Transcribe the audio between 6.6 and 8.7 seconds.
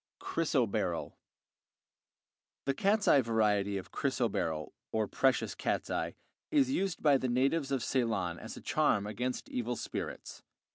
used by the natives of Ceylon as a